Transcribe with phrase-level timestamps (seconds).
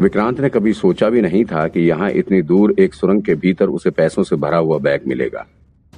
[0.00, 3.66] विक्रांत ने कभी सोचा भी नहीं था कि यहाँ इतनी दूर एक सुरंग के भीतर
[3.66, 5.46] उसे पैसों से भरा हुआ बैग मिलेगा।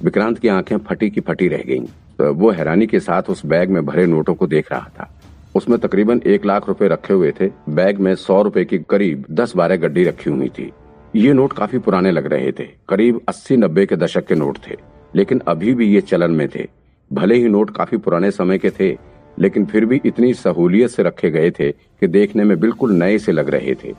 [0.03, 1.85] विक्रांत की आँखें फटी की फटी रह गईं।
[2.17, 5.21] तो वो हैरानी के साथ उस बैग में भरे नोटों को देख रहा था।
[5.55, 9.55] उसमें तकरीबन एक लाख रुपए रखे हुए थे। बैग में सौ रुपए की करीब दस
[9.55, 10.71] बारह गड्डी रखी हुई थी।
[11.15, 14.75] ये नोट काफ़ी पुराने लग रहे थे। करीब अस्सी नब्बे के दशक के नोट थे।
[15.15, 16.67] लेकिन अभी भी ये चलन में थे।
[17.13, 21.31] भले ही नोट काफ़ी पुराने समय के थे लेकिन फिर भी इतनी सहूलियत से रखे
[21.31, 23.93] गए थे कि देखने में बिल्कुल नए से लग रहे थे।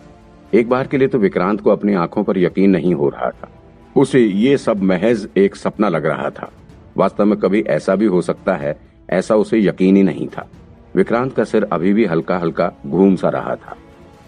[0.55, 3.48] एक बार के लिए तो विक्रांत को अपनी आँखों पर यकीन नहीं हो रहा था।
[3.97, 6.51] उसे ये सब महज एक सपना लग रहा था।
[6.97, 8.77] वास्तव में कभी ऐसा भी हो सकता है,
[9.10, 10.48] ऐसा उसे यकीन ही नहीं था।
[10.97, 13.77] विक्रांत का सिर अभी भी हल्का हल्का घूम सा रहा था।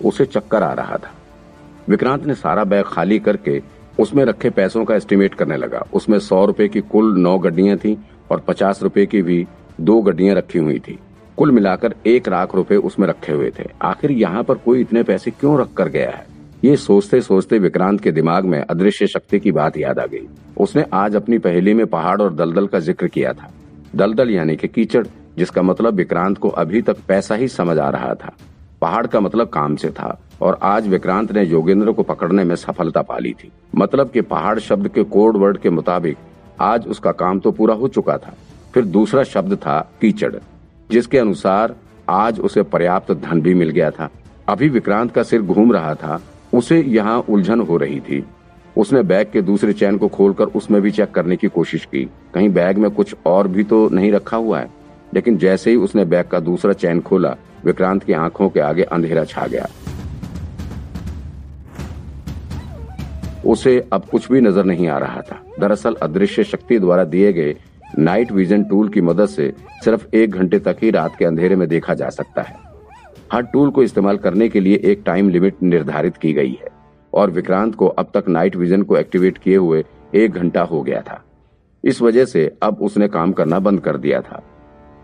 [0.04, 1.12] उसे चक्कर आ रहा था।
[1.88, 3.62] विक्रांत ने सारा बैग खाली करके
[4.00, 7.98] उसमें रखे पैसों का एस्टिमेट करने लगा। उसमें सौ रुपए की कुल नौ गड्डियाँ थी
[8.30, 9.46] और पचास रुपए की भी
[9.80, 10.98] दो गड्डियाँ रखी हुई थी।
[11.38, 15.30] कुल मिलाकर एक लाख रुपए उसमें रखे हुए थे। आखिर यहाँ पर कोई इतने पैसे
[15.30, 16.26] क्यों रख कर गया है?
[16.64, 20.84] ये सोचते सोचते विक्रांत के दिमाग में अदृश्य शक्ति की बात याद आ गई। उसने
[20.92, 23.50] आज अपनी पहेली में पहाड़ और दलदल का ज़िक्र किया था।
[23.96, 25.06] दलदल यानी कि कीचड़,
[25.38, 28.32] जिसका मतलब विक्रांत को अभी तक पैसा ही समझ आ रहा था।
[28.82, 33.02] पहाड़ का मतलब काम से था, और आज विक्रांत ने योगेंद्र को पकड़ने में सफलता
[33.02, 36.16] पाली थी। मतलब कि पहाड़ शब्द के कोड वर्ड के मुताबिक,
[36.60, 38.34] आज उसका काम तो पूरा हो चुका था।
[38.76, 40.34] फिर दूसरा शब्द था कीचड़,
[40.90, 41.74] जिसके अनुसार
[42.08, 44.08] आज उसे पर्याप्त धन भी मिल गया था।
[44.48, 46.20] अभी विक्रांत का सिर घूम रहा था,
[46.54, 48.22] उसे यहाँ उलझन हो रही थी।
[48.76, 52.48] उसने बैग के दूसरे चैन को खोलकर उसमें भी चेक करने की कोशिश की। कहीं
[52.48, 54.70] बैग में कुछ और भी तो नहीं रखा हुआ है।
[55.14, 59.24] लेकिन जैसे ही उसने बैग का दूसरा चैन खोला, विक्रांत की आँखों के आगे अंधेरा
[59.24, 59.68] छा गया।
[63.46, 67.56] उसे अब कुछ भी नज़र नहीं आ रहा था। दरअसल अदृश्य शक्ति द्वारा दिए गए
[67.98, 69.52] नाइट विजन टूल की मदद से
[69.84, 72.56] सिर्फ़ एक घंटे तक ही रात के अंधेरे में देखा जा सकता है।
[73.32, 76.68] हर टूल को इस्तेमाल करने के लिए एक टाइम लिमिट निर्धारित की गई है
[77.12, 81.00] और विक्रांत को अब तक नाइट विजन को एक्टिवेट किए हुए एक घंटा हो गया
[81.00, 81.22] था।
[81.84, 84.42] इस वजह से अब उसने काम करना बंद कर दिया था।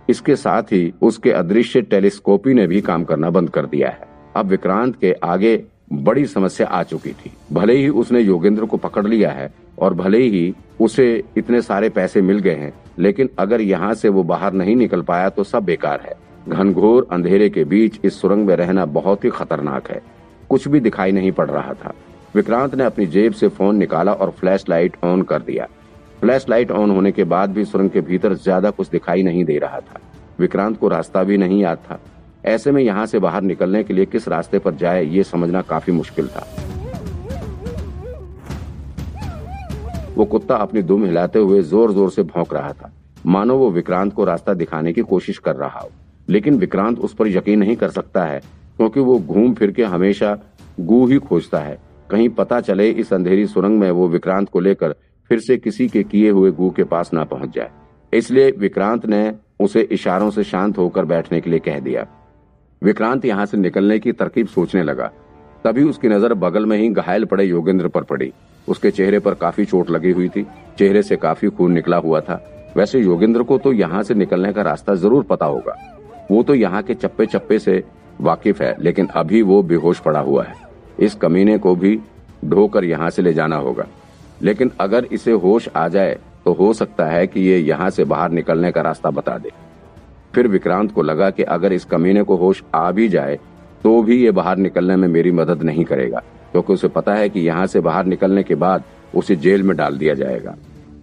[0.08, 4.46] इसके साथ ही उसके अदृश्य टेलीस्कोपी ने भी काम करना बंद कर दिया है। अब
[4.46, 9.30] विक्रांत के आगे बड़ी समस्या आ चुकी थी। भले ही उसने योगेंद्र को पकड़ लिया
[9.30, 14.08] है और भले ही उसे इतने सारे पैसे मिल गए हैं लेकिन अगर यहाँ से
[14.08, 16.14] वो बाहर नहीं निकल पाया तो सब बेकार है।
[16.48, 20.00] घनघोर अंधेरे के बीच इस सुरंग में रहना बहुत ही खतरनाक है।
[20.50, 21.94] कुछ भी दिखाई नहीं पड़ रहा था।
[22.34, 25.68] विक्रांत ने अपनी जेब से फ़ोन निकाला और फ्लैश लाइट ऑन कर दिया।
[26.20, 29.58] फ्लैश लाइट ऑन होने के बाद भी सुरंग के भीतर ज़्यादा कुछ दिखाई नहीं दे
[29.58, 30.00] रहा था।
[30.38, 31.98] विक्रांत को रास्ता भी नहीं याद था।
[32.46, 35.92] ऐसे में यहाँ से बाहर निकलने के लिए किस रास्ते पर जाए, ये समझना काफ़ी
[35.92, 36.46] मुश्किल था।
[40.16, 42.92] वो कुत्ता अपनी दुम हिलाते हुए ज़ोर ज़ोर से भौंक रहा था।
[43.26, 45.90] मानो वो विक्रांत को रास्ता दिखाने की कोशिश कर रहा हो।
[46.28, 48.40] लेकिन विक्रांत उस पर यकीन नहीं कर सकता है,
[48.76, 50.36] क्योंकि वो घूम फिर के हमेशा
[50.80, 51.78] गू ही खोजता है।
[52.10, 54.94] कहीं पता चले इस अंधेरी सुरंग में वो विक्रांत को लेकर
[55.30, 57.70] फिर से किसी के किए हुए गू के पास ना पहुँच जाए।
[58.12, 62.06] इसलिए विक्रांत ने उसे इशारों से शांत होकर बैठने के लिए कह दिया।
[62.82, 65.10] विक्रांत यहाँ से निकलने की तरकीब सोचने लगा।
[65.64, 68.32] तभी उसकी नज़र बगल में ही घायल पड़े योगेंद्र पर पड़ी।
[68.66, 70.46] उसके चेहरे पर काफ़ी चोट लगी हुई थी,
[70.78, 72.40] चेहरे से काफ़ी खून निकला हुआ था।
[72.76, 75.76] वैसे योगेंद्र को तो यहाँ से निकलने का रास्ता ज़रूर पता होगा।
[76.30, 77.82] वो तो यहाँ के चप्पे चप्पे से
[78.20, 80.54] वाकिफ है, लेकिन अभी वो बेहोश पड़ा हुआ है।
[80.98, 81.98] इस कमीने को भी
[82.44, 83.86] ढोकर यहाँ से ले जाना होगा।
[84.42, 88.30] लेकिन अगर इसे होश आ जाए तो हो सकता है कि ये यहाँ से बाहर
[88.30, 89.50] निकलने का रास्ता बता दे।
[90.34, 93.38] फिर विक्रांत को लगा कि अगर इस कमीने को होश आ भी जाए
[93.82, 96.22] तो भी ये बाहर निकलने में मेरी मदद नहीं करेगा।
[96.52, 99.98] क्योंकि उसे पता है कि यहाँ से बाहर निकलने के बाद उसे जेल में डाल
[99.98, 100.54] दिया जाएगा।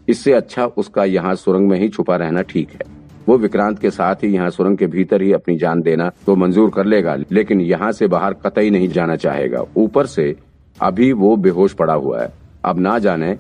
[0.10, 2.88] इससे अच्छा उसका यहाँ सुरंग में ही छुपा रहना ठीक है।
[3.28, 6.70] वो विक्रांत के साथ ही यहाँ सुरंग के भीतर ही अपनी जान देना तो मंजूर
[6.72, 10.36] कर लेगा, लेकिन यहाँ से बाहर कतई नहीं जाना चाहेगा। ऊपर से
[10.78, 12.32] अभी वो बेहोश पड़ा हुआ है।
[12.66, 13.38] अब ना जाने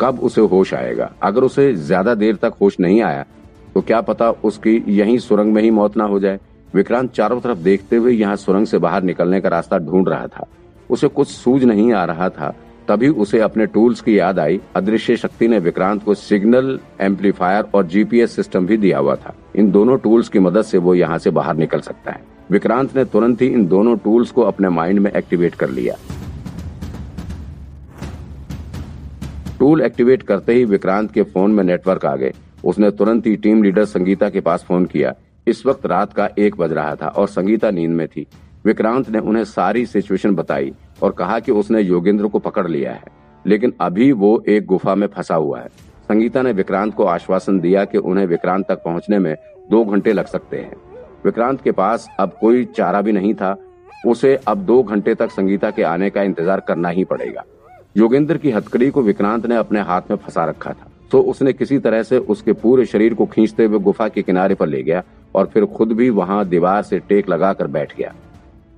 [0.00, 3.24] कब उसे होश आएगा। अगर उसे ज़्यादा देर तक होश नहीं आया
[3.74, 6.38] तो क्या पता उसकी यही सुरंग में ही मौत ना हो जाए।
[6.74, 10.46] विक्रांत चारों तरफ़ देखते हुए यहाँ सुरंग से बाहर निकलने का रास्ता ढूंढ रहा था।
[10.90, 12.54] उसे कुछ सूझ नहीं आ रहा था।
[12.88, 17.86] तभी उसे अपने टूल्स की याद आई। अदृश्य शक्ति ने विक्रांत को सिग्नल, एम्पलीफायर और
[17.86, 21.30] जीपीएस सिस्टम भी दिया हुआ था। इन दोनों टूल्स की मदद से वो यहाँ से
[21.30, 22.20] बाहर निकल सकता है।
[22.50, 25.96] विक्रांत ने तुरंत ही इन दोनों टूल्स को अपने माइंड में एक्टिवेट कर लिया।
[29.58, 32.32] टूल एक्टिवेट करते ही विक्रांत के फ़ोन में नेटवर्क आ गए।
[32.64, 35.14] उसने तुरंत ही टीम लीडर संगीता के पास फ़ोन किया।
[35.46, 38.26] इस वक्त रात का एक बज रहा था और संगीता नींद में थी।
[38.64, 40.72] विक्रांत ने उन्हें सारी सिचुएशन बताई
[41.02, 43.04] और कहा कि उसने योगेंद्र को पकड़ लिया है,
[43.44, 45.68] लेकिन अभी वो एक गुफा में फंसा हुआ है।
[46.08, 49.34] संगीता ने विक्रांत को आश्वासन दिया कि उन्हें विक्रांत तक पहुँचने में
[49.70, 50.76] दो घंटे लग सकते हैं।
[51.24, 53.56] विक्रांत के पास अब कोई चारा भी नहीं था।
[54.06, 57.44] उसे अब दो घंटे तक संगीता के आने का इंतज़ार करना ही पड़ेगा।
[57.96, 61.78] योगेंद्र की हथकड़ी को विक्रांत ने अपने हाथ में फंसा रखा था। तो उसने किसी
[61.78, 65.02] तरह से उसके पूरे शरीर को खींचते हुए गुफा के किनारे पर ले गया
[65.34, 68.14] और फिर खुद भी वहाँ दीवार से टेक लगाकर बैठ गया।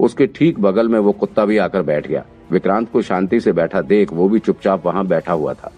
[0.00, 3.80] उसके ठीक बगल में वो कुत्ता भी आकर बैठ गया। विक्रांत को शांति से बैठा
[3.82, 5.72] देख, वो भी चुपचाप वहाँ बैठा हुआ था।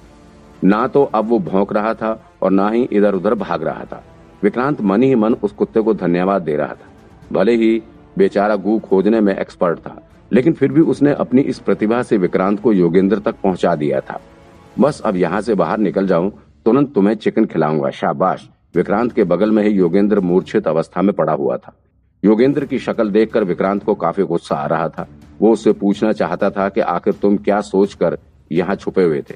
[0.65, 2.11] ना तो अब वो भौंक रहा था
[2.43, 4.03] और ना ही इधर उधर भाग रहा था।
[4.43, 7.82] विक्रांत मन ही मन उस कुत्ते को धन्यवाद दे रहा था। भले ही
[8.19, 9.97] बेचारा गु खोजने में एक्सपर्ट था,
[10.31, 14.21] लेकिन फिर भी उसने अपनी इस प्रतिभा से विक्रांत को योगेंद्र तक पहुँचा दिया था।
[14.76, 16.31] बस अब यहाँ से बाहर निकल जाऊँ,
[16.67, 21.32] तुरंत तुम्हें चिकन खिलाऊँगा, शाबाश। विक्रांत के बगल में ही योगेंद्र मूर्छित अवस्था में पड़ा
[21.32, 21.75] हुआ था।
[22.25, 25.06] योगेंद्र की शक्ल देखकर विक्रांत को काफ़ी गुस्सा आ रहा था।
[25.41, 28.19] वो उससे पूछना चाहता था कि आखिर तुम क्या सोचकर
[28.53, 29.35] यहाँ छुपे हुए थे?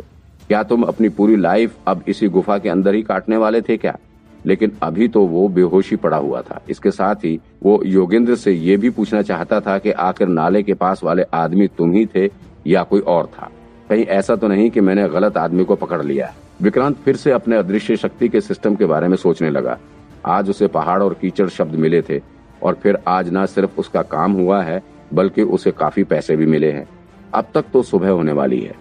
[0.49, 3.99] क्या तुम अपनी पूरी लाइफ अब इसी गुफा के अंदर ही काटने वाले थे क्या?
[4.46, 8.76] लेकिन अभी तो वो बेहोशी पड़ा हुआ था। इसके साथ ही वो योगेंद्र से ये
[8.76, 12.31] भी पूछना चाहता था कि आखिर नाले के पास वाले आदमी तुम ही थे
[12.67, 13.50] या कोई और था?
[13.88, 17.56] कहीं ऐसा तो नहीं कि मैंने गलत आदमी को पकड़ लिया। विक्रांत फिर से अपने
[17.56, 19.78] अदृश्य शक्ति के सिस्टम के बारे में सोचने लगा।
[20.26, 22.20] आज उसे पहाड़ और कीचड़ शब्द मिले थे।
[22.62, 24.82] और फिर आज न सिर्फ़ उसका काम हुआ है,
[25.14, 26.88] बल्कि उसे काफ़ी पैसे भी मिले हैं।
[27.35, 28.75] अब तक तो सुबह होने वाली है।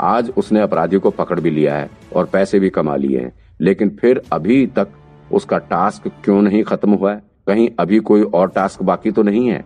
[0.00, 3.88] आज उसने अपराधी को पकड़ भी लिया है और पैसे भी कमा लिए हैं, लेकिन
[4.00, 4.88] फिर अभी तक
[5.32, 7.22] उसका टास्क क्यों नहीं खत्म हुआ है?
[7.46, 9.64] कहीं अभी कोई और टास्क बाकी तो नहीं है?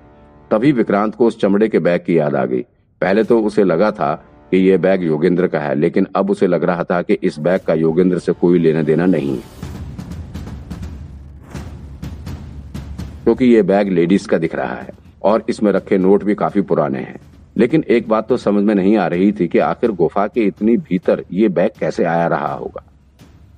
[0.50, 2.60] तभी विक्रांत को उस चमड़े के बैग की याद आ गई।
[3.00, 4.14] पहले तो उसे लगा था
[4.50, 7.60] कि यह बैग योगेंद्र का है, लेकिन अब उसे लग रहा था कि इस बैग
[7.60, 9.57] का योगेंद्र से कोई लेना देना नहीं है।
[13.28, 14.90] क्योंकि ये बैग लेडीज़ का दिख रहा है
[15.22, 17.20] और इसमें रखे नोट भी काफ़ी पुराने हैं।
[17.56, 20.76] लेकिन एक बात तो समझ में नहीं आ रही थी कि आखिर गुफा के इतनी
[20.76, 22.84] भीतर ये बैग कैसे आया रहा होगा?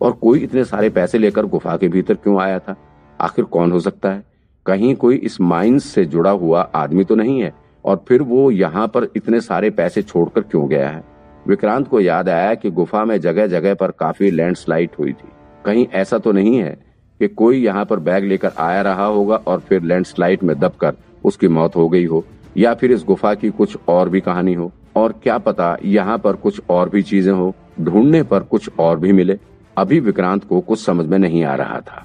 [0.00, 2.76] और कोई इतने सारे पैसे लेकर गुफा के भीतर क्यों आया था?
[3.20, 4.24] आखिर कौन हो सकता है?
[4.66, 7.54] कहीं कोई इस माइंस से जुड़ा हुआ आदमी तो नहीं है?
[7.84, 11.04] और फिर वो यहाँ पर इतने सारे पैसे छोड़कर क्यों गया है?
[11.48, 15.28] विक्रांत को याद आया कि गुफा में जगह जगह पर काफ़ी लैंडस्लाइड हुई थी।
[15.64, 16.89] कहीं ऐसा तो नहीं है
[17.20, 20.94] कि कोई यहाँ पर बैग लेकर आया रहा होगा और फिर लैंडस्लाइड में दबकर
[21.24, 22.24] उसकी मौत हो गई हो,
[22.56, 26.36] या फिर इस गुफा की कुछ और भी कहानी हो। और क्या पता यहाँ पर
[26.36, 29.38] कुछ और भी चीज़ें हो, ढूँढने पर कुछ और भी मिले।
[29.76, 32.04] अभी विक्रांत को कुछ समझ में नहीं आ रहा था।